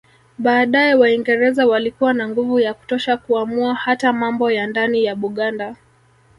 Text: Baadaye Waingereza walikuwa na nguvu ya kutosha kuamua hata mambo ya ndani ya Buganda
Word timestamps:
Baadaye 0.37 0.93
Waingereza 0.93 1.65
walikuwa 1.67 2.13
na 2.13 2.29
nguvu 2.29 2.59
ya 2.59 2.73
kutosha 2.73 3.17
kuamua 3.17 3.73
hata 3.75 4.13
mambo 4.13 4.51
ya 4.51 4.67
ndani 4.67 5.03
ya 5.05 5.15
Buganda 5.15 5.75